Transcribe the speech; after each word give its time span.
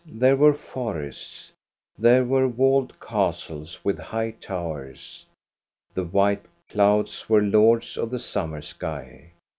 There 0.07 0.35
were 0.35 0.55
forests. 0.55 1.53
There 1.95 2.23
were 2.25 2.47
walled 2.47 2.99
castles 2.99 3.85
with 3.85 3.99
high 3.99 4.31
towers. 4.31 5.27
The 5.93 6.05
white 6.05 6.45
clouds 6.71 7.29
were 7.29 7.43
lords 7.43 7.97
of 7.97 8.09
the 8.09 8.17
summer 8.17 8.61
sky. 8.61 9.33